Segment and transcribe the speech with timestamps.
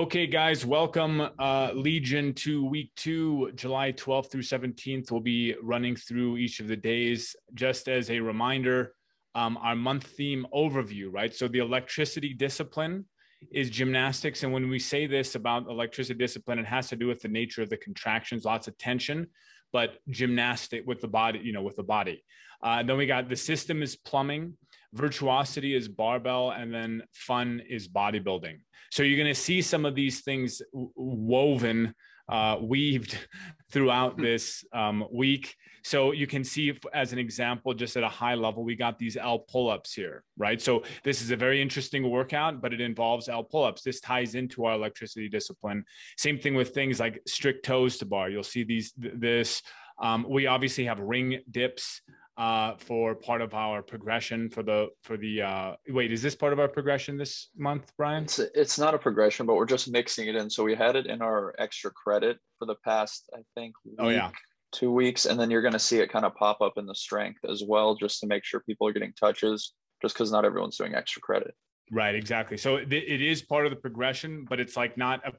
[0.00, 5.10] Okay, guys, welcome uh, Legion to week two, July 12th through 17th.
[5.10, 7.36] We'll be running through each of the days.
[7.52, 8.94] Just as a reminder,
[9.34, 11.34] um, our month theme overview, right?
[11.34, 13.04] So the electricity discipline
[13.52, 14.42] is gymnastics.
[14.42, 17.60] And when we say this about electricity discipline, it has to do with the nature
[17.60, 19.26] of the contractions, lots of tension,
[19.70, 22.24] but gymnastic with the body, you know, with the body.
[22.62, 24.54] Uh, then we got the system is plumbing,
[24.92, 28.58] virtuosity is barbell, and then fun is bodybuilding.
[28.90, 31.94] So you're going to see some of these things woven,
[32.28, 33.16] uh, weaved
[33.70, 34.22] throughout hmm.
[34.22, 35.54] this um, week.
[35.82, 39.16] So you can see, as an example, just at a high level, we got these
[39.16, 40.60] L pull-ups here, right?
[40.60, 43.82] So this is a very interesting workout, but it involves L pull-ups.
[43.82, 45.84] This ties into our electricity discipline.
[46.18, 48.28] Same thing with things like strict toes to bar.
[48.28, 48.92] You'll see these.
[48.96, 49.62] This.
[50.02, 52.00] Um, we obviously have ring dips
[52.40, 56.54] uh, for part of our progression for the for the uh, wait is this part
[56.54, 58.24] of our progression this month brian?
[58.24, 60.48] It's, it's not a progression but we're just mixing it in.
[60.48, 64.08] So we had it in our extra credit for the past i think week, oh
[64.08, 64.30] yeah.
[64.72, 66.94] two weeks and then you're going to see it kind of pop up in the
[66.94, 70.78] strength as well just to make sure people are getting touches just because not everyone's
[70.78, 71.54] doing extra credit.
[71.92, 72.56] Right exactly.
[72.56, 75.32] So it, it is part of the progression but it's like not a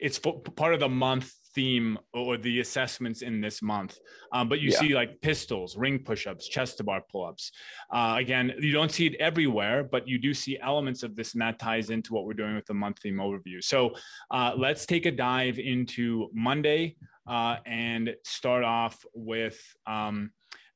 [0.00, 3.98] it's part of the month theme or the assessments in this month.
[4.32, 4.78] Um, but you yeah.
[4.78, 7.52] see like pistols, ring push-ups, chest to bar pull-ups.
[7.90, 11.42] Uh, again, you don't see it everywhere, but you do see elements of this, and
[11.42, 13.62] that ties into what we're doing with the month theme overview.
[13.62, 13.94] So
[14.30, 16.96] uh, let's take a dive into Monday
[17.26, 19.60] uh, and start off with.
[19.86, 20.30] Um,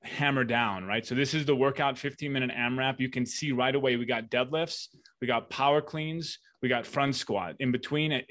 [0.04, 1.04] hammer down, right?
[1.04, 3.00] So this is the workout 15 minute AMRAP.
[3.00, 4.88] You can see right away we got deadlifts,
[5.20, 7.54] we got power cleans, we got front squat.
[7.60, 8.22] In between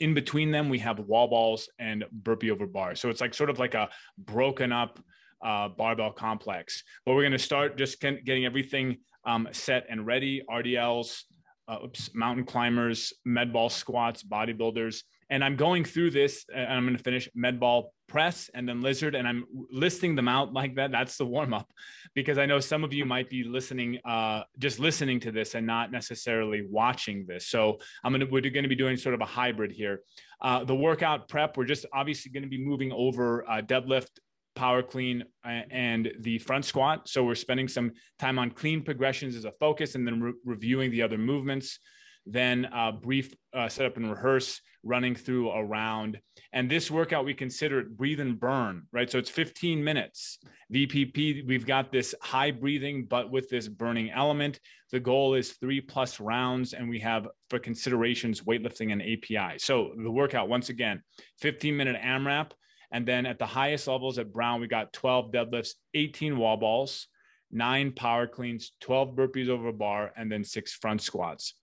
[0.00, 2.94] in between them we have wall balls and burpee over bar.
[2.94, 4.98] So it's like sort of like a broken up
[5.44, 6.82] uh, barbell complex.
[7.04, 10.42] But we're going to start just getting everything um, set and ready.
[10.50, 11.22] Rdls
[11.68, 16.84] uh, oops, mountain climbers med ball squats bodybuilders and I'm going through this and I'm
[16.84, 20.76] going to finish med ball press and then lizard and I'm listing them out like
[20.76, 20.92] that.
[20.92, 21.70] That's the warm up
[22.14, 25.66] because I know some of you might be listening, uh, just listening to this and
[25.66, 27.48] not necessarily watching this.
[27.48, 30.00] So I'm going to, we're going to be doing sort of a hybrid here.
[30.40, 34.10] Uh, the workout prep, we're just obviously going to be moving over uh, deadlift,
[34.54, 37.08] power clean and the front squat.
[37.08, 40.90] So we're spending some time on clean progressions as a focus and then re- reviewing
[40.90, 41.80] the other movements
[42.26, 46.20] then uh, brief uh, setup and rehearse running through a round.
[46.52, 49.10] And this workout, we consider it breathe and burn, right?
[49.10, 50.38] So it's 15 minutes.
[50.72, 54.60] VPP, we've got this high breathing, but with this burning element.
[54.92, 59.58] The goal is three plus rounds, and we have for considerations weightlifting and API.
[59.58, 61.02] So the workout, once again,
[61.40, 62.52] 15 minute AMRAP.
[62.92, 67.08] And then at the highest levels at Brown, we got 12 deadlifts, 18 wall balls,
[67.50, 71.54] nine power cleans, 12 burpees over bar, and then six front squats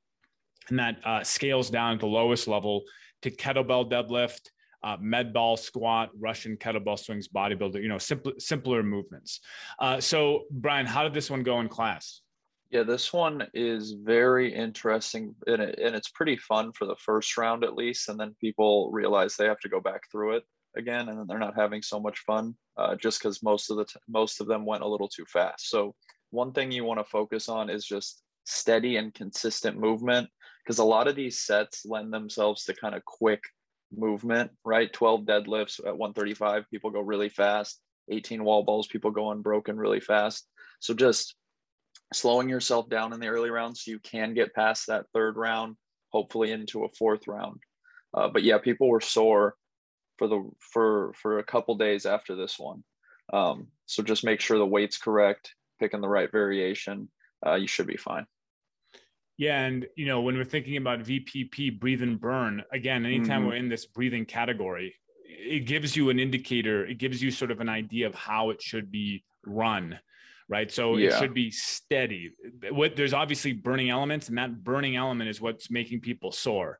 [0.69, 2.83] and that uh, scales down the lowest level
[3.21, 4.49] to kettlebell deadlift,
[4.83, 9.39] uh, med ball squat, Russian kettlebell swings, bodybuilder, you know, simple, simpler movements.
[9.79, 12.21] Uh, so, Brian, how did this one go in class?
[12.71, 17.37] Yeah, this one is very interesting and, it, and it's pretty fun for the first
[17.37, 18.07] round at least.
[18.07, 20.43] And then people realize they have to go back through it
[20.77, 23.83] again and then they're not having so much fun uh, just because most of the
[23.83, 25.69] t- most of them went a little too fast.
[25.69, 25.93] So,
[26.29, 30.29] one thing you want to focus on is just steady and consistent movement
[30.63, 33.43] because a lot of these sets lend themselves to kind of quick
[33.95, 34.91] movement, right?
[34.91, 37.79] 12 deadlifts at 135, people go really fast.
[38.09, 40.47] 18 wall balls, people go unbroken really fast.
[40.79, 41.35] So just
[42.13, 45.77] slowing yourself down in the early rounds so you can get past that third round,
[46.09, 47.61] hopefully into a fourth round.
[48.13, 49.55] Uh, but yeah, people were sore
[50.17, 52.83] for the for for a couple days after this one.
[53.31, 57.09] Um, so just make sure the weight's correct, picking the right variation.
[57.45, 58.25] Uh, you should be fine.
[59.41, 62.63] Yeah, and you know when we're thinking about VPP, breathe and burn.
[62.71, 63.47] Again, anytime mm-hmm.
[63.47, 64.93] we're in this breathing category,
[65.25, 66.85] it gives you an indicator.
[66.85, 69.97] It gives you sort of an idea of how it should be run,
[70.47, 70.71] right?
[70.71, 71.07] So yeah.
[71.07, 72.33] it should be steady.
[72.69, 76.79] What there's obviously burning elements, and that burning element is what's making people sore.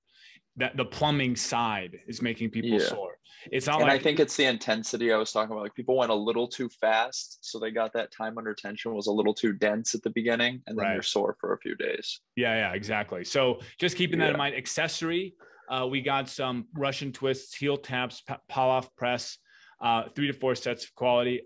[0.58, 2.86] That the plumbing side is making people yeah.
[2.86, 3.18] sore.
[3.52, 5.64] It's not and like I think it's the intensity I was talking about.
[5.64, 9.08] Like people went a little too fast, so they got that time under tension was
[9.08, 10.94] a little too dense at the beginning, and then right.
[10.94, 12.20] you're sore for a few days.
[12.36, 13.24] Yeah, yeah, exactly.
[13.24, 14.56] So just keeping that in mind.
[14.56, 15.36] Accessory,
[15.70, 18.22] uh, we got some Russian twists, heel taps,
[18.52, 19.38] Pallof press,
[19.82, 21.42] uh, three to four sets of quality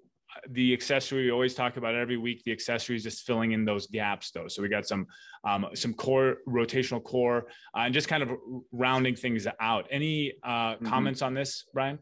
[0.50, 3.88] the accessory we always talk about every week the accessory is just filling in those
[3.88, 4.48] gaps though.
[4.48, 5.08] So we got some
[5.44, 8.32] um, some core rotational core uh, and just kind of
[8.72, 9.88] rounding things out.
[9.90, 10.88] Any uh, mm-hmm.
[10.88, 12.00] comments on this brian?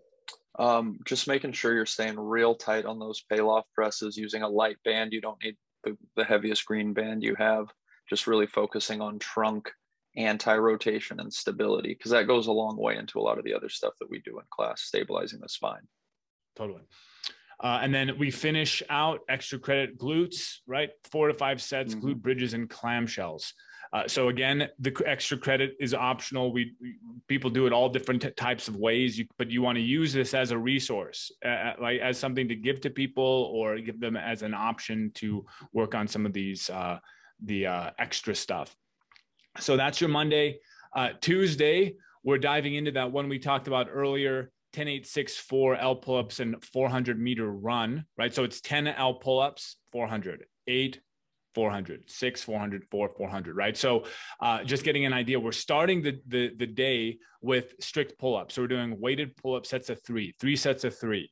[0.60, 4.78] Um, just making sure you're staying real tight on those Pallof presses using a light
[4.86, 5.12] band.
[5.12, 7.68] You don't need the, the heaviest green band you have.
[8.08, 9.72] Just really focusing on trunk
[10.16, 13.70] anti-rotation and stability because that goes a long way into a lot of the other
[13.70, 15.82] stuff that we do in class stabilizing the spine.
[16.56, 16.82] Totally
[17.60, 22.08] uh, and then we finish out extra credit glutes right four to five sets mm-hmm.
[22.08, 23.54] glute bridges and clamshells
[23.94, 26.52] uh, so again, the extra credit is optional.
[26.52, 26.96] We, we
[27.28, 30.12] people do it all different t- types of ways, you, but you want to use
[30.12, 34.18] this as a resource, uh, like as something to give to people or give them
[34.18, 36.98] as an option to work on some of these uh,
[37.44, 38.76] the uh, extra stuff.
[39.60, 40.58] So that's your Monday.
[40.96, 44.52] Uh, Tuesday, we're diving into that one we talked about earlier.
[44.74, 48.34] 10 8 6 4 L pull ups and 400 meter run, right?
[48.34, 51.00] So it's 10 L pull ups, 400, 8,
[51.54, 53.78] 400 6 400 4 400 right?
[53.78, 54.06] So
[54.42, 58.56] uh, just getting an idea we're starting the, the the day with strict pull-ups.
[58.56, 61.30] So we're doing weighted pull-up sets of three three sets of three.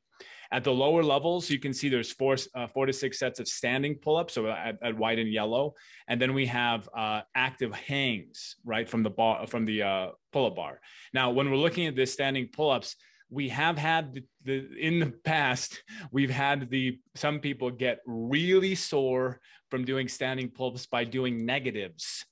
[0.52, 3.48] At the lower levels you can see there's four uh, four to six sets of
[3.48, 5.74] standing pull-ups so at, at white and yellow.
[6.08, 10.56] And then we have uh, active hangs right from the bar from the uh, pull-up
[10.56, 10.80] bar.
[11.14, 12.96] Now when we're looking at the standing pull-ups
[13.32, 15.82] we have had the, the, in the past
[16.12, 19.40] we've had the some people get really sore
[19.70, 22.26] from doing standing pull-ups by doing negatives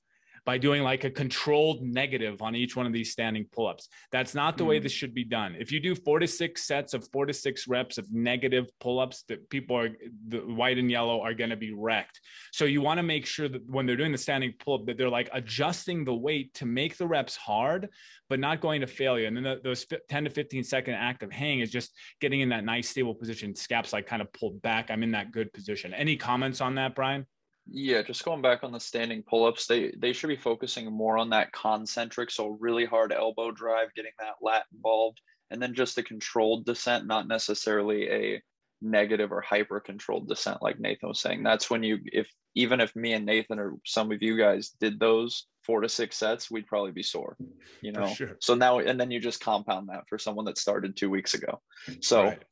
[0.45, 3.89] by doing like a controlled negative on each one of these standing pull-ups.
[4.11, 4.67] That's not the mm.
[4.67, 5.55] way this should be done.
[5.59, 9.23] If you do four to six sets of four to six reps of negative pull-ups,
[9.27, 9.89] that people are
[10.27, 12.19] the white and yellow are going to be wrecked.
[12.51, 15.09] So you want to make sure that when they're doing the standing pull-up, that they're
[15.09, 17.89] like adjusting the weight to make the reps hard,
[18.29, 19.27] but not going to failure.
[19.27, 22.63] And then the, those 10 to 15 second active hang is just getting in that
[22.63, 23.55] nice stable position.
[23.55, 24.89] Scaps like kind of pulled back.
[24.89, 25.93] I'm in that good position.
[25.93, 27.27] Any comments on that, Brian?
[27.67, 31.29] Yeah, just going back on the standing pull-ups, they they should be focusing more on
[31.29, 35.21] that concentric, so really hard elbow drive, getting that lat involved,
[35.51, 38.41] and then just a controlled descent, not necessarily a
[38.81, 41.43] negative or hyper controlled descent like Nathan was saying.
[41.43, 44.99] That's when you if even if me and Nathan or some of you guys did
[44.99, 47.37] those four to six sets, we'd probably be sore,
[47.81, 48.07] you know.
[48.07, 48.37] Sure.
[48.41, 51.61] So now and then you just compound that for someone that started two weeks ago.
[52.01, 52.43] So right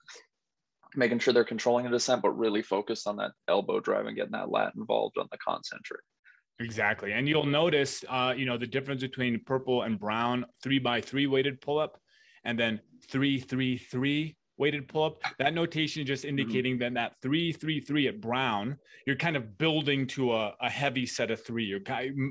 [0.95, 4.31] making sure they're controlling the descent, but really focused on that elbow drive and getting
[4.31, 6.01] that lat involved on the concentric.
[6.59, 7.13] Exactly.
[7.13, 11.25] And you'll notice, uh, you know, the difference between purple and brown three by three
[11.25, 12.00] weighted pull up
[12.44, 15.21] and then three, three, three weighted pull up.
[15.39, 16.38] That notation is just mm-hmm.
[16.38, 16.94] indicating mm-hmm.
[16.95, 21.06] that that three, three, three at brown, you're kind of building to a, a heavy
[21.06, 21.63] set of three.
[21.63, 21.81] You're,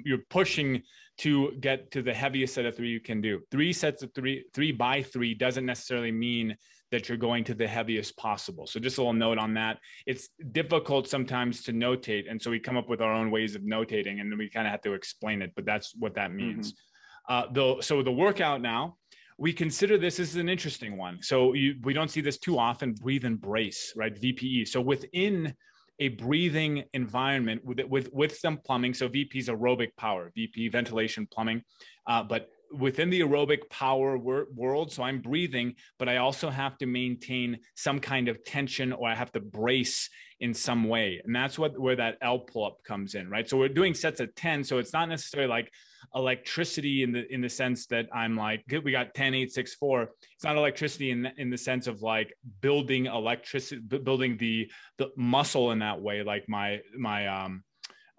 [0.04, 0.82] you're pushing
[1.18, 3.40] to get to the heaviest set of three you can do.
[3.50, 6.54] Three sets of three, three by three doesn't necessarily mean
[6.90, 8.66] that you're going to the heaviest possible.
[8.66, 9.78] So just a little note on that.
[10.06, 12.30] It's difficult sometimes to notate.
[12.30, 14.66] And so we come up with our own ways of notating and then we kind
[14.66, 16.72] of have to explain it, but that's what that means.
[16.72, 17.34] Mm-hmm.
[17.34, 18.96] Uh, though, so the workout now,
[19.36, 21.22] we consider this as an interesting one.
[21.22, 24.14] So you, we don't see this too often, breathe and brace, right?
[24.14, 24.66] VPE.
[24.66, 25.54] So within
[26.00, 28.94] a breathing environment with, with, with some plumbing.
[28.94, 31.62] So VP is aerobic power, VP ventilation plumbing,
[32.06, 34.92] uh, but within the aerobic power wor- world.
[34.92, 39.14] So I'm breathing, but I also have to maintain some kind of tension or I
[39.14, 40.08] have to brace
[40.40, 41.20] in some way.
[41.24, 43.48] And that's what where that L pull up comes in, right?
[43.48, 44.64] So we're doing sets of 10.
[44.64, 45.72] So it's not necessarily like
[46.14, 49.74] electricity in the in the sense that I'm like, good, we got 10, 8, 6,
[49.74, 50.02] 4.
[50.34, 55.72] It's not electricity in in the sense of like building electricity, building the the muscle
[55.72, 57.64] in that way, like my my um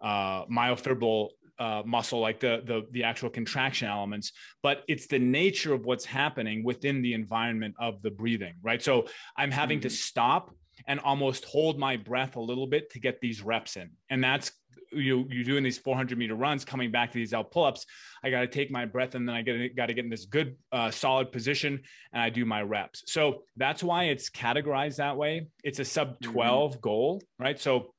[0.01, 1.29] uh myofibril
[1.59, 4.31] uh, muscle, like the, the the actual contraction elements,
[4.63, 8.81] but it's the nature of what's happening within the environment of the breathing, right?
[8.81, 9.89] So I'm having mm-hmm.
[9.89, 10.55] to stop
[10.87, 14.51] and almost hold my breath a little bit to get these reps in, and that's
[14.91, 17.85] you you're doing these 400 meter runs, coming back to these L pull-ups.
[18.23, 20.25] I got to take my breath, and then I get got to get in this
[20.25, 21.81] good uh, solid position,
[22.13, 23.03] and I do my reps.
[23.07, 25.47] So that's why it's categorized that way.
[25.63, 26.79] It's a sub 12 mm-hmm.
[26.79, 27.59] goal, right?
[27.59, 27.93] So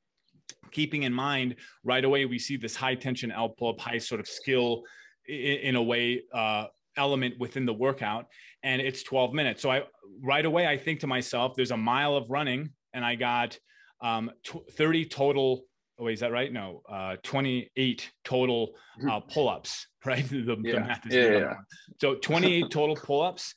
[0.71, 4.83] keeping in mind right away we see this high tension up, high sort of skill
[5.27, 6.65] in, in a way uh,
[6.97, 8.27] element within the workout,
[8.63, 9.61] and it's 12 minutes.
[9.61, 9.83] So I
[10.21, 13.57] right away I think to myself, there's a mile of running, and I got
[14.01, 15.63] um, t- 30 total.
[16.01, 16.51] Oh, wait, is that right?
[16.51, 19.09] No, uh, 28 total mm-hmm.
[19.09, 19.87] uh, pull-ups.
[20.03, 20.73] Right, the, yeah.
[20.73, 21.53] the math is yeah, yeah.
[22.01, 23.53] So 28 total pull-ups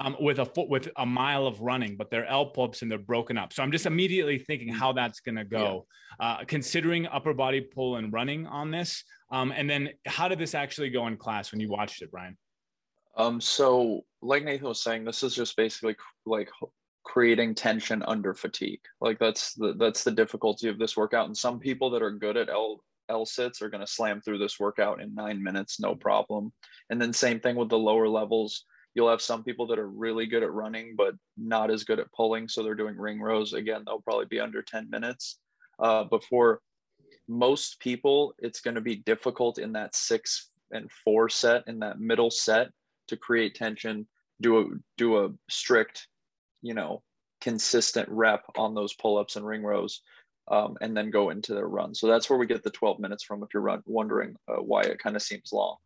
[0.00, 2.98] um, with a foot with a mile of running, but they're L pull-ups and they're
[2.98, 3.52] broken up.
[3.52, 5.86] So I'm just immediately thinking how that's going to go,
[6.20, 9.02] uh, considering upper body pull and running on this.
[9.32, 12.38] Um, and then how did this actually go in class when you watched it, Brian?
[13.16, 16.48] Um, so like Nathan was saying, this is just basically like
[17.08, 18.80] creating tension under fatigue.
[19.00, 21.26] Like that's the that's the difficulty of this workout.
[21.26, 24.38] And some people that are good at L L sits are going to slam through
[24.38, 26.52] this workout in nine minutes, no problem.
[26.90, 28.64] And then same thing with the lower levels
[28.98, 32.12] You'll have some people that are really good at running, but not as good at
[32.12, 32.48] pulling.
[32.48, 33.52] So they're doing ring rows.
[33.52, 35.38] Again, they'll probably be under 10 minutes.
[35.78, 36.60] Uh, but for
[37.28, 42.00] most people, it's going to be difficult in that six and four set in that
[42.00, 42.70] middle set
[43.06, 44.04] to create tension,
[44.40, 44.64] do a
[44.96, 46.08] do a strict,
[46.62, 47.02] you know,
[47.40, 50.02] consistent rep on those pull-ups and ring rows,
[50.50, 51.94] um, and then go into their run.
[51.94, 53.42] So that's where we get the 12 minutes from.
[53.42, 55.76] If you're run, wondering uh, why it kind of seems long,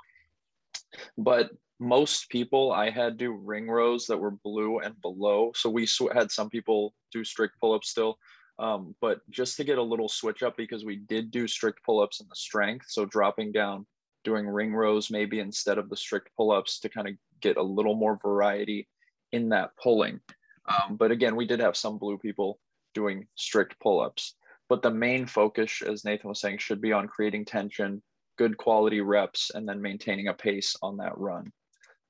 [1.18, 1.50] but
[1.82, 5.50] most people I had do ring rows that were blue and below.
[5.54, 8.18] So we had some people do strict pull-ups still.
[8.58, 12.20] Um, but just to get a little switch up because we did do strict pull-ups
[12.20, 12.86] in the strength.
[12.88, 13.86] So dropping down,
[14.22, 17.96] doing ring rows maybe instead of the strict pull-ups to kind of get a little
[17.96, 18.88] more variety
[19.32, 20.20] in that pulling.
[20.68, 22.58] Um, but again, we did have some blue people
[22.94, 24.34] doing strict pull-ups.
[24.68, 28.02] But the main focus, as Nathan was saying, should be on creating tension,
[28.38, 31.52] good quality reps, and then maintaining a pace on that run.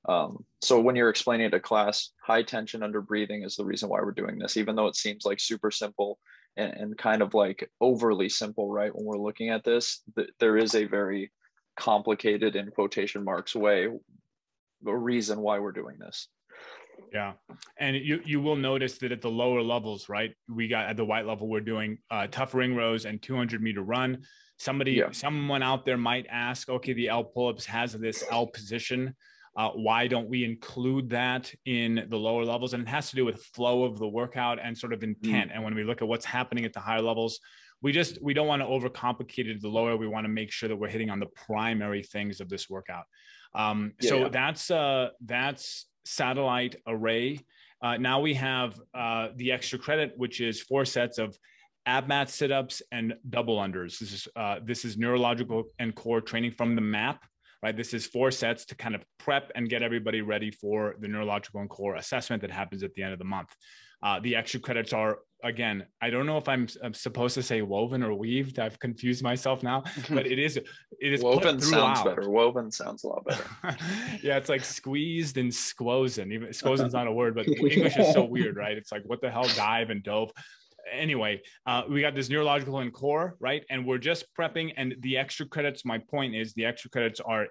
[0.07, 3.89] Um, so when you're explaining it to class, high tension under breathing is the reason
[3.89, 6.19] why we're doing this, even though it seems like super simple
[6.57, 8.93] and, and kind of like overly simple, right?
[8.93, 11.31] When we're looking at this, th- there is a very
[11.77, 13.87] complicated in quotation marks way,
[14.85, 16.27] a reason why we're doing this.
[17.11, 17.33] Yeah.
[17.77, 20.33] And you, you will notice that at the lower levels, right?
[20.49, 23.81] We got at the white level, we're doing uh, tough ring rows and 200 meter
[23.81, 24.23] run.
[24.57, 25.11] Somebody, yeah.
[25.11, 29.15] someone out there might ask, okay, the L pull-ups has this L position.
[29.55, 32.73] Uh, why don't we include that in the lower levels?
[32.73, 35.03] And it has to do with flow of the workout and sort of mm.
[35.03, 35.51] intent.
[35.51, 35.55] Mm.
[35.55, 37.39] And when we look at what's happening at the higher levels,
[37.83, 39.97] we just we don't want to overcomplicate it the lower.
[39.97, 43.03] We want to make sure that we're hitting on the primary things of this workout.
[43.53, 44.29] Um, yeah, so yeah.
[44.29, 47.39] that's uh, that's satellite array.
[47.81, 51.37] Uh, now we have uh, the extra credit, which is four sets of
[51.85, 53.99] ab mat sit-ups and double unders.
[53.99, 57.25] This is uh, this is neurological and core training from the map
[57.63, 57.77] right?
[57.77, 61.61] This is four sets to kind of prep and get everybody ready for the neurological
[61.61, 63.55] and core assessment that happens at the end of the month.
[64.03, 67.61] Uh, the extra credits are again i don't know if I'm, I'm, supposed to say
[67.61, 70.67] woven or weaved i've confused myself now but it is it
[70.99, 73.45] is woven sounds better woven sounds a lot better
[74.23, 78.23] yeah it's like squeezed and squozen even squozen's not a word but english is so
[78.23, 80.31] weird right it's like what the hell dive and dove
[80.91, 83.63] anyway, uh, we got this neurological and core, right?
[83.69, 84.73] And we're just prepping.
[84.75, 87.47] And the extra credits, my point is the extra credits are,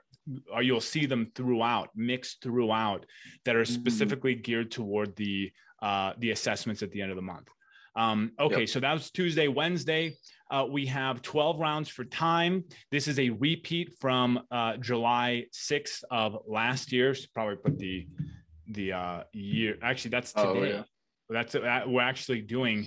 [0.52, 3.06] are you'll see them throughout, mixed throughout,
[3.44, 3.73] that are mm-hmm.
[3.73, 4.42] specifically mm-hmm.
[4.42, 5.50] geared toward the
[5.82, 7.48] uh, the assessments at the end of the month.
[7.94, 8.68] Um, okay, yep.
[8.68, 10.16] so that was Tuesday, Wednesday.
[10.50, 12.64] Uh, we have 12 rounds for time.
[12.90, 17.14] This is a repeat from uh, July 6th of last year.
[17.14, 18.06] So probably put the
[18.68, 19.76] the uh, year.
[19.82, 20.72] Actually, that's oh, today.
[20.72, 20.82] Oh, yeah.
[21.28, 22.86] That's uh, we're actually doing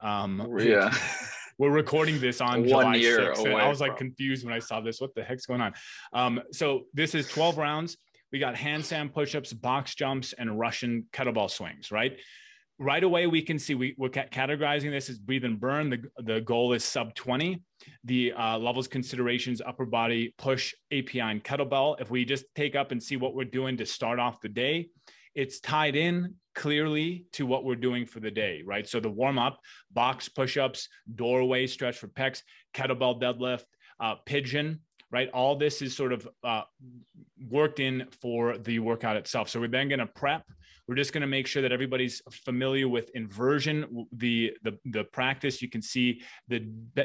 [0.00, 0.92] um, yeah.
[1.58, 3.44] We're recording this on One July year 6th.
[3.44, 4.08] And I was like from.
[4.08, 5.00] confused when I saw this.
[5.00, 5.74] What the heck's going on?
[6.12, 7.96] Um, so this is 12 rounds.
[8.32, 12.18] We got handstand push-ups, box jumps, and Russian kettlebell swings, right?
[12.78, 15.90] Right away, we can see we, we're categorizing this as breathe and burn.
[15.90, 17.62] The, the goal is sub 20.
[18.04, 22.00] The uh, levels considerations, upper body, push, API, and kettlebell.
[22.00, 24.88] If we just take up and see what we're doing to start off the day,
[25.34, 28.88] it's tied in clearly to what we're doing for the day, right?
[28.88, 29.60] So the warm up,
[29.92, 32.42] box push ups, doorway stretch for pecs,
[32.74, 33.64] kettlebell deadlift,
[34.00, 34.80] uh, pigeon,
[35.12, 35.28] right?
[35.30, 36.62] All this is sort of uh,
[37.50, 39.48] worked in for the workout itself.
[39.48, 40.44] So we're then going to prep.
[40.88, 45.62] We're just going to make sure that everybody's familiar with inversion, the the the practice.
[45.62, 46.60] You can see the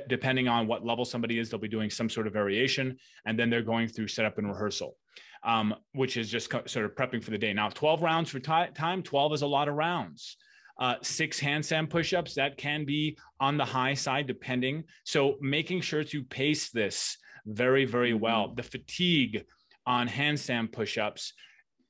[0.09, 3.51] depending on what level somebody is, they'll be doing some sort of variation, and then
[3.51, 4.95] they're going through setup and rehearsal
[5.43, 7.53] um, which is just sort of prepping for the day.
[7.53, 10.37] Now, 12 rounds for time, 12 is a lot of rounds.
[10.79, 16.03] Uh, six handstand push-ups that can be on the high side depending so making sure
[16.03, 18.23] to pace this very very mm-hmm.
[18.23, 18.53] well.
[18.55, 19.45] The fatigue
[19.85, 21.33] on handstand push-ups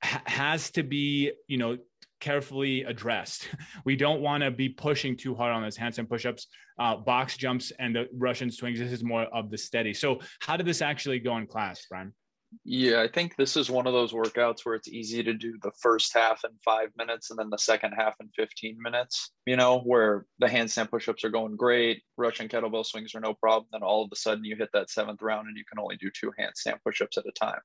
[0.03, 1.77] ha- has to be you know
[2.19, 3.47] carefully addressed.
[3.85, 6.47] We don't want to be pushing too hard on those handstand push-ups
[6.79, 8.79] uh, box jumps and the russian swings.
[8.79, 9.93] This is more of the steady.
[9.93, 12.13] So how did this actually go in class brian
[12.63, 15.71] yeah, I think this is one of those workouts where it's easy to do the
[15.79, 19.79] first half in five minutes and then the second half in 15 minutes, you know,
[19.79, 23.67] where the handstand pushups are going great, Russian kettlebell swings are no problem.
[23.71, 26.09] Then all of a sudden you hit that seventh round and you can only do
[26.09, 27.59] two handstand pushups at a time.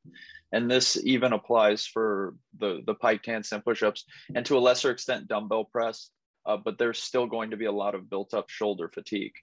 [0.50, 4.02] And this even applies for the, the piked handstand pushups
[4.34, 6.10] and to a lesser extent dumbbell press,
[6.44, 9.34] uh, but there's still going to be a lot of built up shoulder fatigue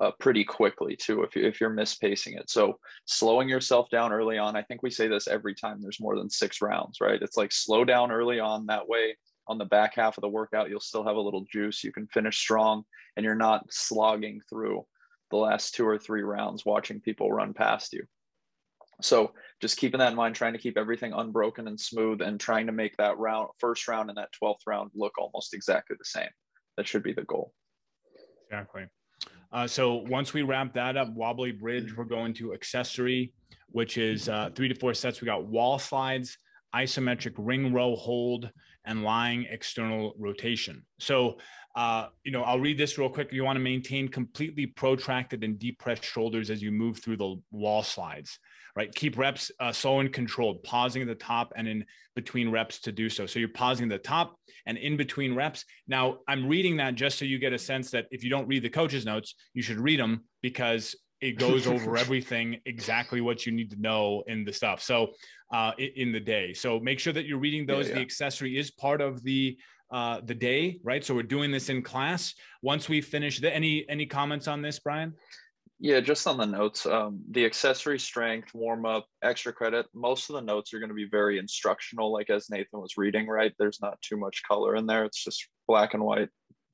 [0.00, 2.48] uh, pretty quickly too if, you, if you're mispacing it.
[2.48, 6.16] So slowing yourself down early on, I think we say this every time there's more
[6.16, 7.20] than six rounds, right?
[7.20, 8.66] It's like slow down early on.
[8.66, 9.16] That way,
[9.48, 11.82] on the back half of the workout, you'll still have a little juice.
[11.82, 12.84] You can finish strong
[13.16, 14.84] and you're not slogging through
[15.30, 18.04] the last two or three rounds watching people run past you.
[19.00, 22.66] So just keeping that in mind, trying to keep everything unbroken and smooth and trying
[22.66, 26.30] to make that round, first round and that 12th round look almost exactly the same.
[26.76, 27.52] That should be the goal.
[28.50, 28.86] Exactly.
[29.50, 33.32] Uh, so once we wrap that up, wobbly bridge, we're going to accessory
[33.70, 35.20] which is uh, three to four sets.
[35.20, 36.38] We got wall slides,
[36.74, 38.50] isometric ring row hold,
[38.84, 40.82] and lying external rotation.
[40.98, 41.38] So,
[41.76, 43.32] uh, you know, I'll read this real quick.
[43.32, 47.36] You want to maintain completely protracted and deep pressed shoulders as you move through the
[47.50, 48.38] wall slides,
[48.78, 48.94] right?
[48.94, 52.92] Keep reps uh, slow and controlled, pausing at the top and in between reps to
[52.92, 53.26] do so.
[53.26, 55.64] So you're pausing at the top and in between reps.
[55.88, 58.62] Now, I'm reading that just so you get a sense that if you don't read
[58.62, 63.50] the coach's notes, you should read them because it goes over everything exactly what you
[63.50, 65.08] need to know in the stuff so
[65.52, 67.94] uh, in the day so make sure that you're reading those yeah, yeah.
[67.96, 69.58] the accessory is part of the
[69.90, 73.84] uh, the day right so we're doing this in class once we finish the, any
[73.88, 75.12] any comments on this brian
[75.80, 80.34] yeah just on the notes um, the accessory strength warm up extra credit most of
[80.34, 83.52] the notes are going to be very instructional like as nathan was reading right?
[83.58, 85.04] There's not too much color in there.
[85.04, 86.28] It's just black and white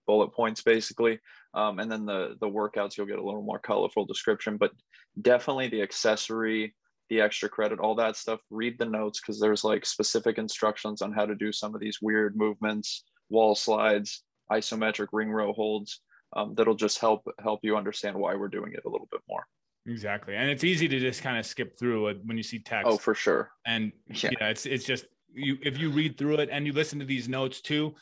[0.07, 1.19] bullet points basically.
[1.55, 4.73] Um, and then the the workouts you'll get a little more colorful description but
[5.21, 6.75] definitely the accessory
[7.11, 11.13] the extra credit all that stuff read the notes because there's like specific instructions on
[11.13, 16.01] how to do some of these weird movements wall slides isometric ring row holds
[16.35, 19.47] um, that'll just help help you understand why we're doing it a little bit more
[19.87, 22.87] exactly and it's easy to just kind of skip through it when you see text
[22.87, 26.49] oh for sure and yeah, yeah it's it's just you if you read through it
[26.51, 27.95] and you listen to these notes too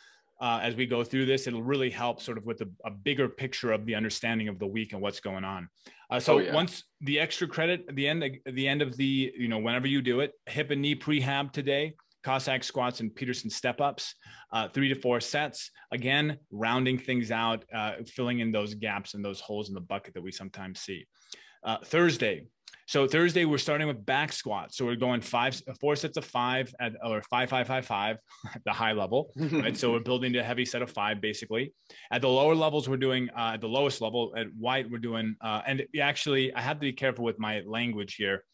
[0.43, 1.47] uh, as we go through this.
[1.47, 4.67] It'll really help sort of with a, a, bigger picture of the understanding of the
[4.67, 5.69] week and what's going on.
[6.11, 6.53] Uh, so oh, yeah.
[6.53, 9.87] once the extra credit at the end, at the end of the, you know, whenever
[9.87, 14.15] you do it, hip and knee prehab today, Cossack squats and Peterson step ups,
[14.53, 15.71] uh, three to four sets.
[15.91, 20.15] Again, rounding things out, uh, filling in those gaps and those holes in the bucket
[20.15, 21.07] that we sometimes see.
[21.65, 22.47] Uh, Thursday,
[22.87, 24.77] so Thursday we're starting with back squats.
[24.77, 28.19] So we're going five, four sets of five at or five, five, five, five
[28.55, 29.33] at the high level.
[29.53, 29.77] Right.
[29.77, 31.75] so we're building a heavy set of five basically.
[32.11, 35.37] At the lower levels, we're doing uh, at the lowest level at white, we're doing
[35.41, 38.45] uh, and actually I have to be careful with my language here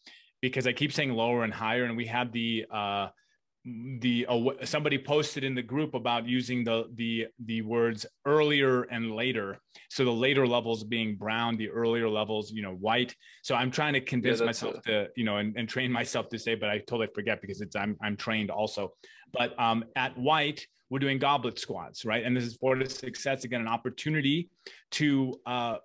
[0.41, 3.07] because I keep saying lower and higher, and we had the uh,
[3.99, 9.15] the uh, somebody posted in the group about using the the the words earlier and
[9.15, 9.59] later.
[9.89, 13.15] So the later levels being brown the earlier levels you know white.
[13.43, 14.81] So i'm trying to convince yeah, myself a...
[14.81, 17.75] to you know and, and train myself to say but i totally forget because it's
[17.75, 18.93] i'm, I'm trained also.
[19.31, 22.23] But um, at white we're doing goblet squats right?
[22.23, 24.49] And this is for to sets again an opportunity
[24.91, 25.77] to uh,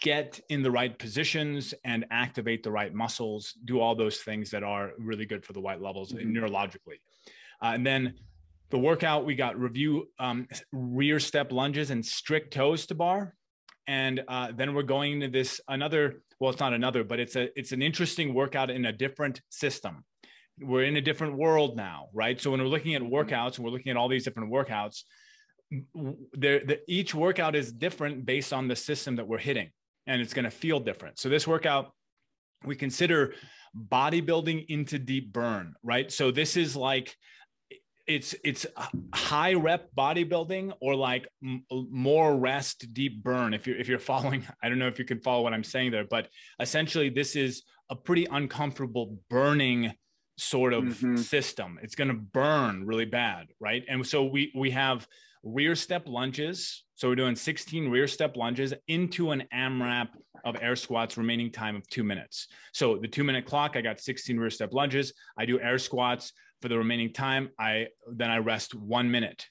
[0.00, 4.62] get in the right positions and activate the right muscles do all those things that
[4.62, 6.36] are really good for the white levels mm-hmm.
[6.36, 6.98] neurologically
[7.62, 8.14] uh, and then
[8.70, 13.34] the workout, we got review um, rear step lunges and strict toes to bar.
[13.86, 17.48] And uh, then we're going into this another, well, it's not another, but it's a
[17.58, 20.04] it's an interesting workout in a different system.
[20.60, 22.38] We're in a different world now, right?
[22.38, 25.04] So when we're looking at workouts and we're looking at all these different workouts,
[26.34, 29.70] there the, each workout is different based on the system that we're hitting,
[30.06, 31.18] and it's going to feel different.
[31.18, 31.92] So this workout,
[32.66, 33.34] we consider
[33.74, 36.12] bodybuilding into deep burn, right?
[36.12, 37.14] So this is like
[38.08, 38.66] it's it's
[39.14, 44.44] high rep bodybuilding or like m- more rest deep burn if you're if you're following
[44.62, 47.62] i don't know if you can follow what i'm saying there but essentially this is
[47.90, 49.92] a pretty uncomfortable burning
[50.38, 51.16] sort of mm-hmm.
[51.16, 51.78] system.
[51.82, 53.84] It's going to burn really bad right?
[53.88, 55.06] And so we we have
[55.42, 56.84] rear step lunges.
[56.94, 60.08] So we're doing 16 rear step lunges into an amrap
[60.44, 62.48] of air squats remaining time of two minutes.
[62.72, 65.12] So the two minute clock i got 16 rear step lunges.
[65.36, 69.46] I do air squats for the remaining time, I then I rest one minute,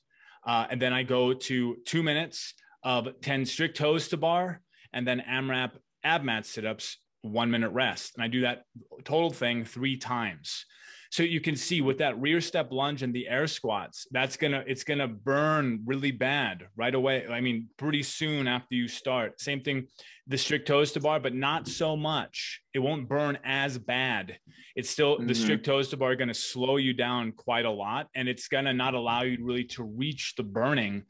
[0.46, 4.62] uh, and then I go to two minutes of ten strict toes to bar,
[4.94, 8.64] and then AMRAP ab mat sit ups, one minute rest, and I do that
[9.04, 10.66] total thing three times.
[11.12, 14.64] So you can see with that rear step lunge and the air squats, that's gonna
[14.68, 17.26] it's gonna burn really bad right away.
[17.28, 19.40] I mean, pretty soon after you start.
[19.40, 19.88] Same thing,
[20.28, 22.62] the strict toes to bar, but not so much.
[22.74, 24.38] It won't burn as bad.
[24.76, 25.28] It's still mm-hmm.
[25.28, 28.48] the strict toes to bar are gonna slow you down quite a lot, and it's
[28.48, 31.04] gonna not allow you really to reach the burning.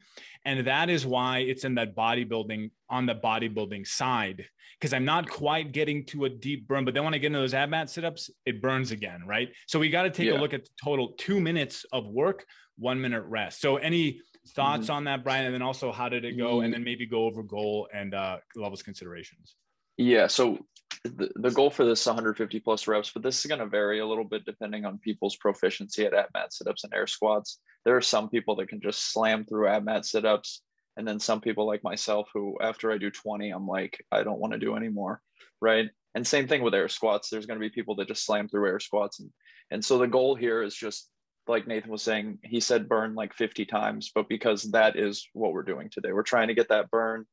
[0.48, 4.46] And that is why it's in that bodybuilding on the bodybuilding side
[4.80, 6.86] because I'm not quite getting to a deep burn.
[6.86, 9.50] But then when I get into those ab mat sit ups, it burns again, right?
[9.66, 10.38] So we got to take yeah.
[10.38, 12.46] a look at the total two minutes of work,
[12.78, 13.60] one minute rest.
[13.60, 14.22] So any
[14.54, 14.94] thoughts mm-hmm.
[14.94, 15.44] on that, Brian?
[15.44, 16.54] And then also how did it go?
[16.54, 16.64] Mm-hmm.
[16.64, 19.54] And then maybe go over goal and uh, levels considerations.
[19.98, 20.28] Yeah.
[20.28, 20.64] So
[21.04, 24.06] the, the goal for this 150 plus reps, but this is going to vary a
[24.06, 27.58] little bit depending on people's proficiency at ab mat sit ups and air squats.
[27.88, 30.60] There are some people that can just slam through ab mat sit ups
[30.98, 34.40] and then some people like myself who after i do 20 i'm like i don't
[34.40, 35.22] want to do anymore
[35.60, 35.88] right?
[36.14, 37.28] And same thing with air squats.
[37.28, 39.30] There's going to be people that just slam through air squats and
[39.70, 41.10] and so the goal here is just
[41.46, 45.52] like nathan was saying he said burn like 50 times but because that is what
[45.52, 46.12] we're doing today.
[46.12, 47.26] We're trying to get that burn.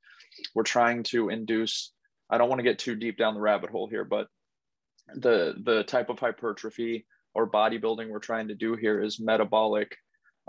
[0.53, 1.93] We're trying to induce
[2.29, 4.27] i don't want to get too deep down the rabbit hole here but
[5.15, 9.95] the the type of hypertrophy or bodybuilding we're trying to do here is metabolic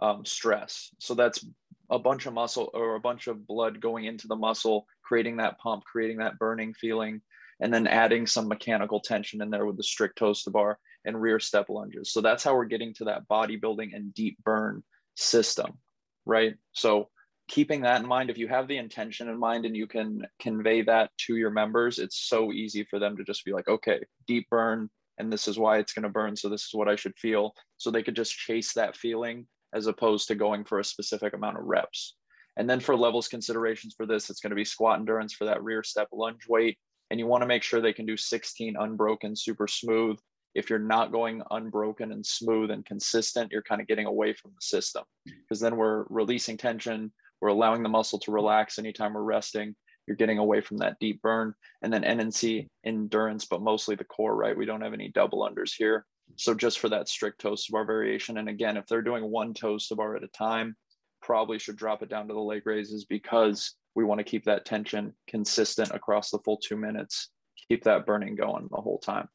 [0.00, 0.90] um, stress.
[0.98, 1.44] So that's
[1.90, 5.58] a bunch of muscle or a bunch of blood going into the muscle, creating that
[5.58, 7.22] pump, creating that burning feeling,
[7.60, 11.20] and then adding some mechanical tension in there with the strict toes to bar and
[11.20, 12.12] rear step lunges.
[12.12, 14.82] So that's how we're getting to that bodybuilding and deep burn
[15.14, 15.78] system,
[16.26, 16.54] right?
[16.72, 17.08] So
[17.48, 20.82] keeping that in mind, if you have the intention in mind and you can convey
[20.82, 24.48] that to your members, it's so easy for them to just be like, okay, deep
[24.50, 26.36] burn, and this is why it's going to burn.
[26.36, 27.54] So this is what I should feel.
[27.78, 31.58] So they could just chase that feeling as opposed to going for a specific amount
[31.58, 32.16] of reps.
[32.56, 35.62] And then for levels considerations for this, it's going to be squat endurance for that
[35.62, 36.78] rear step lunge weight.
[37.10, 40.18] And you want to make sure they can do 16 unbroken, super smooth.
[40.54, 44.52] If you're not going unbroken and smooth and consistent, you're kind of getting away from
[44.52, 49.22] the system because then we're releasing tension, we're allowing the muscle to relax anytime we're
[49.22, 49.76] resting.
[50.06, 51.52] You're getting away from that deep burn.
[51.82, 54.56] And then NNC endurance, but mostly the core, right?
[54.56, 56.06] We don't have any double unders here.
[56.34, 58.38] So just for that strict toes to bar variation.
[58.38, 60.76] And again, if they're doing one toes to bar at a time,
[61.22, 64.64] probably should drop it down to the leg raises because we want to keep that
[64.64, 67.30] tension consistent across the full two minutes,
[67.68, 69.28] keep that burning going the whole time.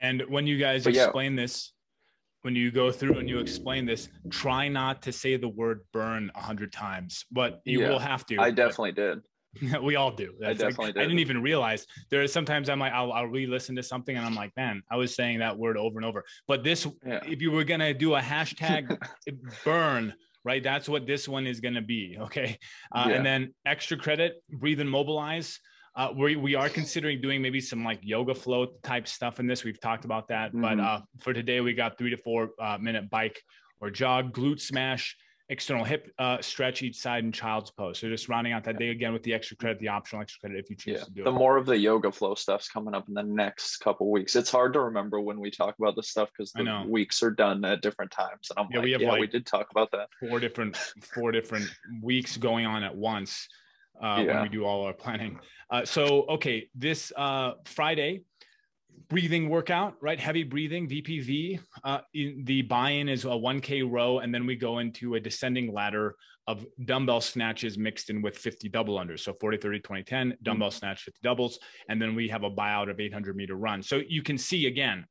[0.00, 1.42] And when you guys but explain yeah.
[1.42, 1.72] this,
[2.42, 6.30] when you go through and you explain this, try not to say the word burn
[6.34, 8.38] a hundred times, but you yeah, will have to.
[8.38, 9.20] I definitely did.
[9.82, 10.34] we all do.
[10.38, 11.00] That's I definitely like, did.
[11.00, 14.24] I didn't even realize there are sometimes I'm like, I'll, I'll re-listen to something and
[14.24, 16.24] I'm like, man, I was saying that word over and over.
[16.46, 17.20] But this, yeah.
[17.26, 18.96] if you were gonna do a hashtag
[19.64, 20.14] burn,
[20.44, 20.62] right?
[20.62, 22.16] That's what this one is gonna be.
[22.20, 22.58] Okay.
[22.92, 23.14] Uh, yeah.
[23.16, 25.58] And then extra credit, breathe and mobilize.
[25.96, 29.62] Uh, we, we are considering doing maybe some like yoga flow type stuff in this.
[29.62, 30.60] We've talked about that, mm-hmm.
[30.60, 33.40] but uh, for today we got three to four uh, minute bike
[33.80, 35.16] or jog, glute smash,
[35.50, 37.98] external hip uh, stretch each side in child's pose.
[37.98, 40.58] So just rounding out that day again with the extra credit, the optional extra credit
[40.64, 41.04] if you choose yeah.
[41.04, 41.32] to do the it.
[41.32, 44.36] The more of the yoga flow stuff's coming up in the next couple weeks.
[44.36, 47.64] It's hard to remember when we talk about this stuff because the weeks are done
[47.64, 48.48] at different times.
[48.50, 50.08] And I'm yeah, like, we have yeah, like we did talk about that.
[50.20, 51.68] Four different four different
[52.02, 53.48] weeks going on at once
[54.02, 54.34] uh, yeah.
[54.34, 55.38] when we do all our planning.
[55.70, 58.22] Uh, so okay, this uh, Friday
[59.08, 60.18] breathing workout, right?
[60.18, 61.60] Heavy breathing, VPV.
[61.82, 66.16] Uh, the buy-in is a 1K row, and then we go into a descending ladder
[66.46, 69.20] of dumbbell snatches mixed in with 50 double unders.
[69.20, 70.78] So 40, 30, 20, 10, dumbbell mm-hmm.
[70.78, 73.82] snatch, 50 doubles, and then we have a buyout of 800 meter run.
[73.82, 75.06] So you can see again,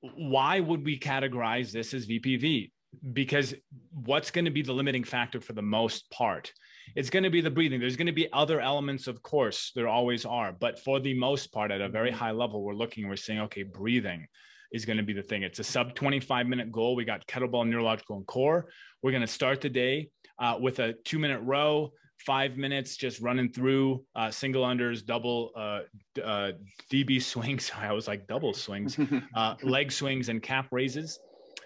[0.00, 2.70] why would we categorize this as VPV?
[3.12, 3.54] Because
[3.92, 6.52] what's going to be the limiting factor for the most part?
[6.94, 7.80] It's going to be the breathing.
[7.80, 10.52] There's going to be other elements, of course, there always are.
[10.52, 12.18] But for the most part, at a very mm-hmm.
[12.18, 14.26] high level, we're looking, we're saying, okay, breathing
[14.72, 15.42] is going to be the thing.
[15.42, 16.96] It's a sub 25 minute goal.
[16.96, 18.68] We got kettlebell, neurological, and core.
[19.02, 23.20] We're going to start the day uh, with a two minute row, five minutes just
[23.20, 25.80] running through uh, single unders, double uh,
[26.22, 26.52] uh,
[26.90, 27.70] DB swings.
[27.76, 28.98] I was like double swings,
[29.34, 31.18] uh, leg swings, and calf raises.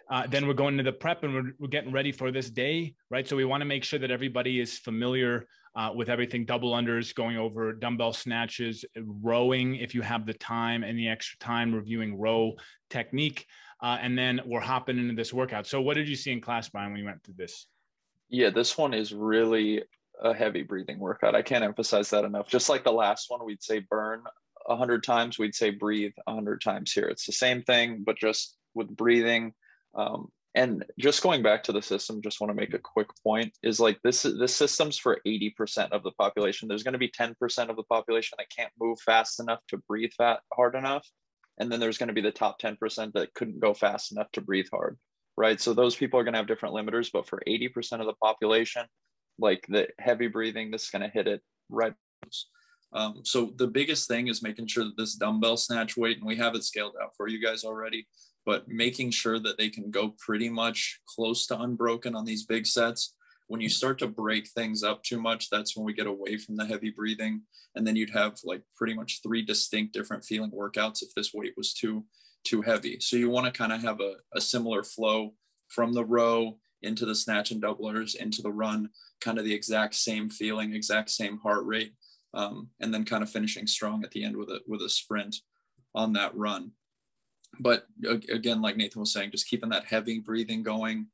[0.08, 2.94] Uh, then we're going to the prep and we're, we're, getting ready for this day,
[3.10, 3.26] right?
[3.26, 7.14] So we want to make sure that everybody is familiar uh, with everything double unders,
[7.14, 12.18] going over dumbbell snatches, rowing if you have the time and the extra time, reviewing
[12.18, 12.54] row
[12.88, 13.46] technique.
[13.82, 15.66] Uh, and then we're hopping into this workout.
[15.66, 17.66] So, what did you see in class, Brian, when you went through this?
[18.30, 19.82] Yeah, this one is really
[20.22, 21.34] a heavy breathing workout.
[21.34, 22.48] I can't emphasize that enough.
[22.48, 24.22] Just like the last one, we'd say burn
[24.64, 27.08] 100 times, we'd say breathe 100 times here.
[27.08, 29.52] It's the same thing, but just with breathing
[29.96, 33.52] um, and just going back to the system, just want to make a quick point
[33.62, 36.66] is like this this system's for 80% of the population.
[36.66, 37.34] There's going to be 10%
[37.68, 41.06] of the population that can't move fast enough to breathe fat hard enough.
[41.58, 44.40] And then there's going to be the top 10% that couldn't go fast enough to
[44.40, 44.98] breathe hard.
[45.36, 45.60] Right.
[45.60, 48.86] So those people are going to have different limiters, but for 80% of the population,
[49.38, 51.92] like the heavy breathing, this is going to hit it right.
[52.94, 56.36] Um, so the biggest thing is making sure that this dumbbell snatch weight, and we
[56.36, 58.06] have it scaled out for you guys already,
[58.46, 62.64] but making sure that they can go pretty much close to unbroken on these big
[62.64, 63.14] sets.
[63.48, 66.56] When you start to break things up too much, that's when we get away from
[66.56, 67.42] the heavy breathing.
[67.74, 71.54] And then you'd have like pretty much three distinct different feeling workouts if this weight
[71.56, 72.04] was too
[72.44, 73.00] too heavy.
[73.00, 75.34] So you want to kind of have a, a similar flow
[75.66, 78.88] from the row into the snatch and doublers into the run,
[79.20, 81.92] kind of the exact same feeling, exact same heart rate,
[82.34, 85.36] um, and then kind of finishing strong at the end with a with a sprint
[85.92, 86.70] on that run
[87.60, 87.86] but
[88.28, 91.06] again, like Nathan was saying, just keeping that heavy breathing going,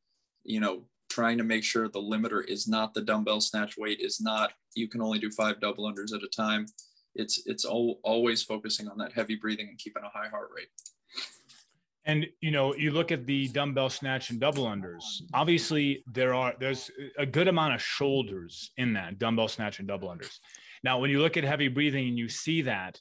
[0.45, 4.21] you know, trying to make sure the limiter is not the dumbbell snatch weight is
[4.21, 6.67] not, you can only do five double unders at a time.
[7.15, 10.69] It's, it's all, always focusing on that heavy breathing and keeping a high heart rate.
[12.05, 15.05] And you know, you look at the dumbbell snatch and double unders.
[15.35, 20.09] Obviously, there are there's a good amount of shoulders in that dumbbell snatch and double
[20.09, 20.39] unders.
[20.83, 22.99] Now, when you look at heavy breathing and you see that,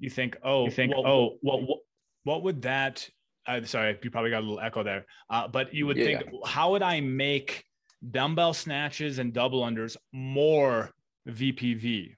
[0.00, 1.78] you think, oh, you think, well, oh, well, what,
[2.24, 3.08] what would that?
[3.46, 5.06] Uh, sorry, you probably got a little echo there.
[5.28, 6.18] Uh, but you would yeah.
[6.18, 7.64] think, how would I make
[8.10, 10.90] dumbbell snatches and double unders more
[11.28, 12.14] VPV?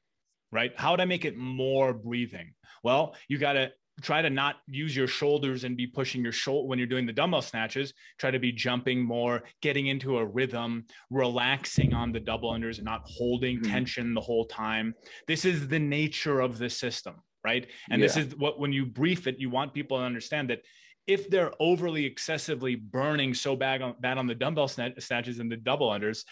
[0.51, 0.73] Right?
[0.77, 2.53] How would I make it more breathing?
[2.83, 6.67] Well, you got to try to not use your shoulders and be pushing your shoulder
[6.67, 10.85] when you're doing the dumbbell snatches try to be jumping more getting into a rhythm
[11.11, 13.71] relaxing on the double unders and not holding mm-hmm.
[13.71, 14.95] tension the whole time
[15.29, 17.67] this is the nature of the system right?
[17.91, 18.07] And yeah.
[18.07, 20.63] this is what when you brief it you want people to understand that
[21.07, 25.57] if they're overly excessively burning so bad on, bad on the dumbbell snatches and the
[25.57, 26.25] double unders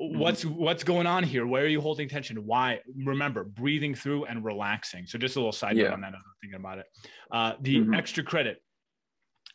[0.00, 0.18] Mm-hmm.
[0.18, 1.46] what's what's going on here?
[1.46, 2.44] Where are you holding tension?
[2.44, 2.80] Why?
[3.04, 5.06] Remember breathing through and relaxing.
[5.06, 5.84] So just a little side yeah.
[5.84, 6.86] note on that i'm thinking about it.
[7.30, 7.94] Uh, the mm-hmm.
[7.94, 8.60] extra credit.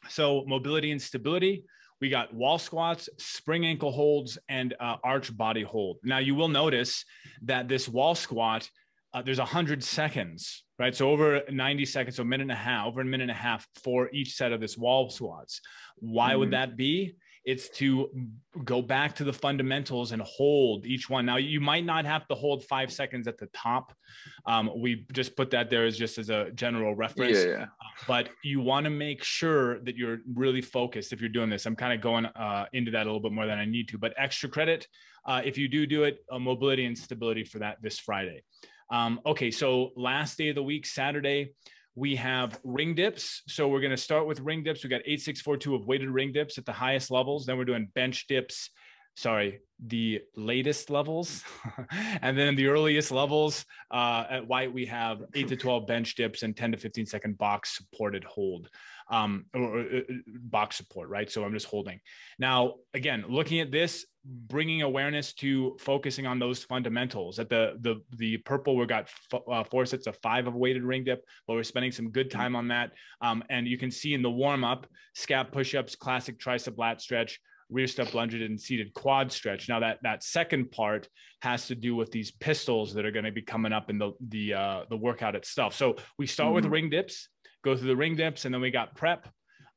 [0.07, 1.65] So mobility and stability.
[1.99, 5.97] We got wall squats spring ankle holds and uh, arch body hold.
[6.03, 7.03] Now you will notice
[7.41, 8.69] that this wall squat
[9.13, 12.88] uh, there's 100 seconds right so over 90 seconds so a minute and a half
[12.88, 15.62] over a minute and a half for each set of this wall squats
[15.98, 16.39] why mm-hmm.
[16.39, 18.10] would that be it's to
[18.65, 21.26] go back to the fundamentals and hold each one.
[21.26, 23.93] Now, you might not have to hold five seconds at the top.
[24.45, 27.38] Um, we just put that there as just as a general reference.
[27.38, 27.65] Yeah, yeah.
[28.08, 31.65] But you want to make sure that you're really focused if you're doing this.
[31.65, 33.98] I'm kind of going uh, into that a little bit more than I need to.
[33.98, 34.86] But extra credit
[35.26, 38.43] uh, if you do do it, uh, mobility and stability for that this Friday.
[38.91, 41.54] Um, okay, so last day of the week, Saturday
[41.99, 43.43] we have ring dips.
[43.47, 44.84] So we're going to start with ring dips.
[44.84, 47.45] We got 8642 of weighted ring dips at the highest levels.
[47.45, 48.69] Then we're doing bench dips.
[49.15, 51.43] Sorry, the latest levels.
[52.21, 56.43] and then the earliest levels uh, at white, we have eight to 12 bench dips
[56.43, 58.69] and 10 to 15 second box supported hold
[59.10, 61.32] um, or, or, box support, right?
[61.32, 62.00] So I'm just holding.
[62.38, 67.39] Now, again, looking at this, bringing awareness to focusing on those fundamentals.
[67.39, 70.84] At the the the purple, we got f- uh, four sets of five of weighted
[70.84, 72.91] ring dip, but we're spending some good time on that.
[73.22, 77.39] Um, and you can see in the warm up, scap push-ups, classic tricep lat stretch,
[77.69, 79.69] rear step lunged and seated quad stretch.
[79.69, 81.08] Now that that second part
[81.41, 84.12] has to do with these pistols that are going to be coming up in the
[84.28, 85.76] the uh, the workout itself.
[85.76, 86.56] So we start mm-hmm.
[86.56, 87.30] with ring dips
[87.63, 89.28] go through the ring dips, and then we got prep.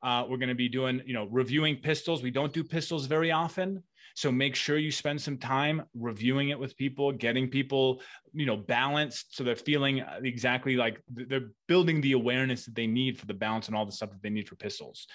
[0.02, 2.22] Uh, we're going to be doing, you know, reviewing pistols.
[2.22, 3.82] We don't do pistols very often.
[4.14, 8.56] So make sure you spend some time reviewing it with people, getting people, you know,
[8.56, 13.34] balanced so they're feeling exactly like they're building the awareness that they need for the
[13.34, 15.06] balance and all the stuff that they need for pistols.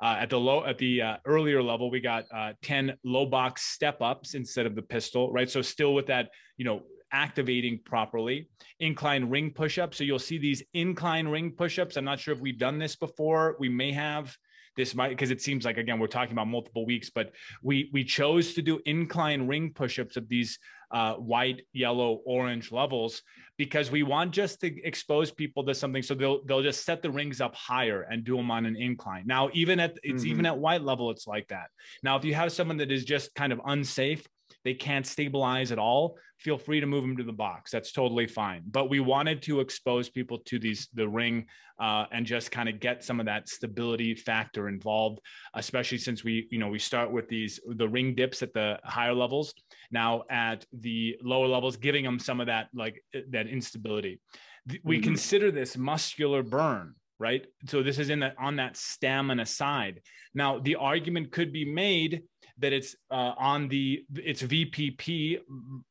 [0.00, 3.62] Uh, at the low, at the uh, earlier level, we got uh, 10 low box
[3.62, 5.50] step ups instead of the pistol, right?
[5.50, 8.48] So still with that, you know, activating properly.
[8.80, 9.98] Incline ring push-ups.
[9.98, 11.96] So you'll see these incline ring push-ups.
[11.96, 13.56] I'm not sure if we've done this before.
[13.58, 14.36] We may have
[14.76, 18.04] this might because it seems like again we're talking about multiple weeks but we we
[18.04, 20.58] chose to do incline ring push-ups of these
[20.92, 23.22] uh, white yellow orange levels
[23.56, 27.10] because we want just to expose people to something so they'll they'll just set the
[27.10, 30.30] rings up higher and do them on an incline now even at it's mm-hmm.
[30.30, 31.66] even at white level it's like that
[32.04, 34.24] now if you have someone that is just kind of unsafe
[34.64, 37.70] they can't stabilize at all, feel free to move them to the box.
[37.70, 38.62] That's totally fine.
[38.70, 41.46] But we wanted to expose people to these the ring
[41.80, 45.20] uh, and just kind of get some of that stability factor involved,
[45.54, 49.14] especially since we you know we start with these the ring dips at the higher
[49.14, 49.54] levels.
[49.90, 54.20] Now at the lower levels, giving them some of that like that instability.
[54.82, 55.04] We mm-hmm.
[55.04, 57.46] consider this muscular burn right?
[57.66, 60.02] So this is in that on that stamina side.
[60.34, 62.22] Now the argument could be made
[62.58, 65.40] that it's uh, on the it's VPP,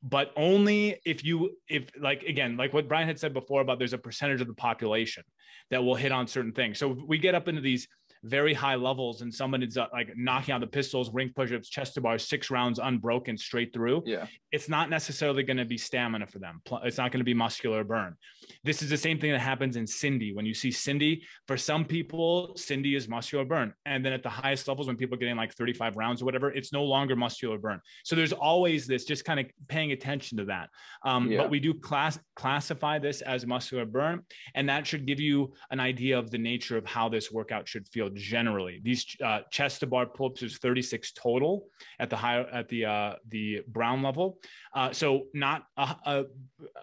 [0.01, 3.93] but only if you if like again like what Brian had said before about there's
[3.93, 5.23] a percentage of the population
[5.71, 6.79] that will hit on certain things.
[6.79, 7.87] So we get up into these
[8.25, 11.93] very high levels and someone is uh, like knocking out the pistols, ring push-ups, chest
[11.93, 14.03] to bar, six rounds unbroken straight through.
[14.05, 14.25] Yeah.
[14.51, 16.61] It's not necessarily going to be stamina for them.
[16.83, 18.15] It's not going to be muscular burn.
[18.63, 20.33] This is the same thing that happens in Cindy.
[20.33, 23.73] When you see Cindy, for some people, Cindy is muscular burn.
[23.85, 26.51] And then at the highest levels, when people are getting like 35 rounds or whatever,
[26.51, 27.79] it's no longer muscular burn.
[28.03, 30.69] So there's always this just kind of paying attention to that.
[31.03, 31.39] Um, yeah.
[31.39, 34.21] But we do class classify this as muscular burn.
[34.55, 37.87] And that should give you an idea of the nature of how this workout should
[37.89, 38.79] feel generally.
[38.83, 41.67] These uh, chest to bar pull-ups is 36 total
[41.99, 44.39] at the high at the uh, the brown level.
[44.73, 46.25] Uh, so not a, a,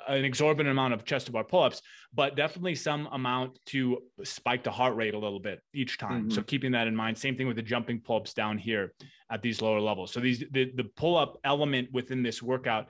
[0.09, 1.83] an exorbitant amount of chest to bar pull-ups,
[2.15, 6.25] but definitely some amount to spike the heart rate a little bit each time.
[6.25, 6.31] Mm-hmm.
[6.31, 7.17] So keeping that in mind.
[7.17, 8.93] Same thing with the jumping pull-ups down here
[9.31, 10.13] at these lower levels.
[10.13, 12.89] So these the, the pull-up element within this workout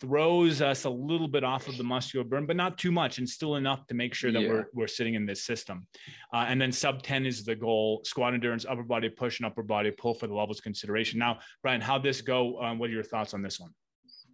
[0.00, 3.28] throws us a little bit off of the muscular burn, but not too much and
[3.28, 4.48] still enough to make sure that yeah.
[4.48, 5.86] we're, we're sitting in this system.
[6.32, 9.62] Uh, and then sub 10 is the goal, squat endurance, upper body push and upper
[9.62, 11.18] body pull for the levels consideration.
[11.18, 12.60] Now, Brian, how'd this go?
[12.60, 13.70] Um, what are your thoughts on this one?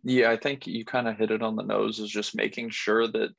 [0.02, 3.06] Yeah, I think you kind of hit it on the nose is just making sure
[3.08, 3.30] that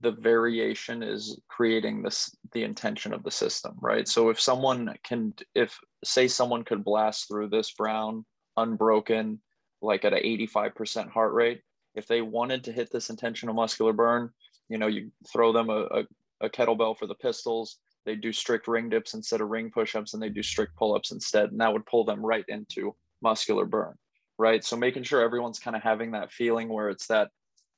[0.00, 4.06] the variation is creating this the intention of the system right?
[4.08, 8.24] So if someone can if say someone could blast through this brown
[8.56, 9.40] unbroken
[9.82, 11.60] like at an 85% heart rate
[11.94, 14.30] if they wanted to hit this intentional muscular burn
[14.68, 16.04] you know you throw them a, a,
[16.40, 20.22] a kettlebell for the pistols they do strict ring dips instead of ring push-ups and
[20.22, 23.94] they do strict pull-ups instead and that would pull them right into muscular burn
[24.38, 24.64] right?
[24.64, 27.30] So making sure everyone's kind of having that feeling where it's that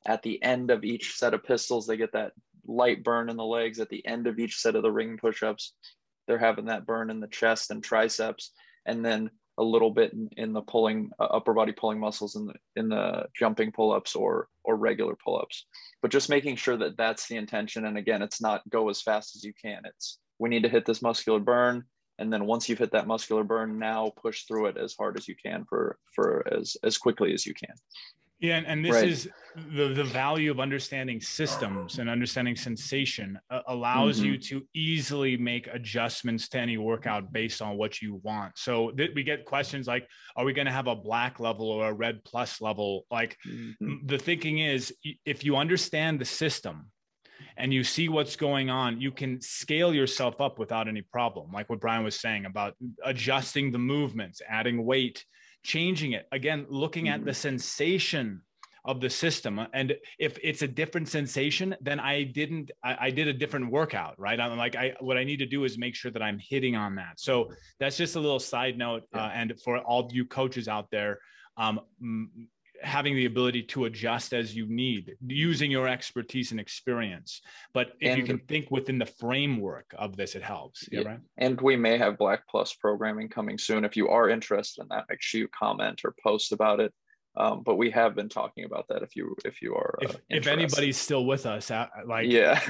[0.08, 2.32] at the end of each set of pistols, they get that
[2.66, 3.78] light burn in the legs.
[3.78, 5.74] At the end of each set of the ring push-ups,
[6.26, 8.52] they're having that burn in the chest and triceps,
[8.86, 12.46] and then a little bit in, in the pulling uh, upper body pulling muscles in
[12.46, 15.66] the in the jumping pull-ups or or regular pull-ups.
[16.00, 17.84] But just making sure that that's the intention.
[17.84, 19.82] And again, it's not go as fast as you can.
[19.84, 21.84] It's we need to hit this muscular burn
[22.18, 25.28] and then once you've hit that muscular burn now push through it as hard as
[25.28, 27.74] you can for for as as quickly as you can
[28.40, 29.08] yeah, and, and this right.
[29.08, 29.28] is
[29.74, 34.26] the the value of understanding systems and understanding sensation uh, allows mm-hmm.
[34.26, 38.56] you to easily make adjustments to any workout based on what you want.
[38.56, 41.88] So th- we get questions like, "Are we going to have a black level or
[41.88, 44.06] a red plus level?" Like mm-hmm.
[44.06, 46.92] the thinking is, if you understand the system
[47.56, 51.50] and you see what's going on, you can scale yourself up without any problem.
[51.50, 52.74] Like what Brian was saying about
[53.04, 55.24] adjusting the movements, adding weight
[55.62, 56.26] changing it.
[56.32, 57.36] Again looking at the mm-hmm.
[57.36, 58.42] sensation
[58.84, 59.60] of the system.
[59.74, 64.14] And if it's a different sensation then i didn't i, I did a different workout
[64.18, 64.38] right?
[64.40, 66.94] I'm like i what i need to do is make sure that i'm hitting on
[66.96, 67.20] that.
[67.20, 71.18] So that's just a little side note uh, and for all you coaches out there
[71.58, 71.80] um,
[72.82, 77.40] having the ability to adjust as you need using your expertise and experience.
[77.74, 80.88] But if and, you can think within the framework of this it helps.
[80.90, 81.20] Yeah, right?
[81.36, 83.84] And we may have black plus programming coming soon.
[83.84, 86.92] If you are interested in that make sure you comment or post about it
[87.36, 90.16] um, but we have been talking about that if you if you are uh, if,
[90.28, 92.60] if, anybody's still with us uh, like yeah.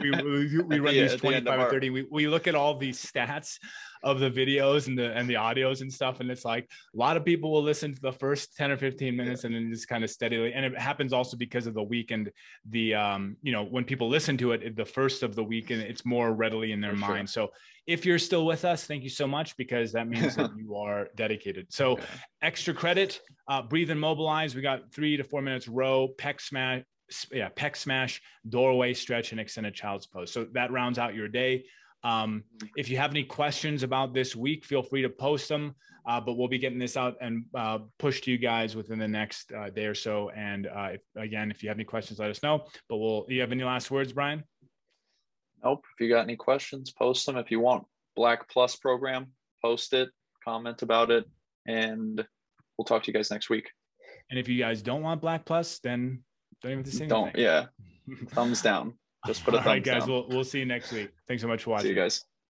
[0.00, 2.76] we, we, we, we run yeah, these 25 or 30 we, we look at all
[2.76, 3.58] these stats
[4.02, 7.16] of the videos and the and the audios and stuff and it's like a lot
[7.16, 10.04] of people will listen to the first 10 or 15 minutes and then just kind
[10.04, 12.30] of steadily and it happens also because of the week and
[12.70, 15.80] the um you know when people listen to it the first of the week and
[15.80, 17.30] it's more readily in their For mind.
[17.30, 17.48] Sure.
[17.48, 17.52] so
[17.88, 21.08] if you're still with us thank you so much because that means that you are
[21.16, 21.98] dedicated so
[22.42, 26.82] extra credit uh, breathe and mobilize we got three to four minutes row pec smash
[27.32, 31.64] yeah pec smash doorway stretch and extended child's pose so that rounds out your day
[32.04, 32.44] um,
[32.76, 35.74] if you have any questions about this week, feel free to post them.
[36.06, 39.08] Uh, but we'll be getting this out and uh, pushed to you guys within the
[39.08, 40.30] next uh, day or so.
[40.30, 42.64] And uh, if, again, if you have any questions, let us know.
[42.88, 43.26] But we'll.
[43.28, 44.42] You have any last words, Brian?
[45.64, 45.84] Nope.
[45.94, 47.36] If you got any questions, post them.
[47.36, 47.84] If you want
[48.16, 49.28] Black Plus program,
[49.62, 50.08] post it,
[50.44, 51.24] comment about it,
[51.66, 52.24] and
[52.76, 53.70] we'll talk to you guys next week.
[54.30, 56.22] And if you guys don't want Black Plus, then
[56.62, 57.08] don't even have to say anything.
[57.08, 57.36] Don't.
[57.36, 57.66] Yeah.
[58.30, 58.94] Thumbs down.
[59.26, 60.02] Just put a thumbs All right, guys.
[60.02, 60.10] Down.
[60.10, 61.10] We'll we'll see you next week.
[61.26, 61.84] Thanks so much for watching.
[61.84, 62.24] See you guys.